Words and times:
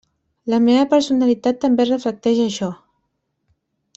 La 0.53 0.59
meva 0.67 0.85
personalitat 0.93 1.59
també 1.67 1.87
reflecteix 1.91 2.43
això. 2.47 2.73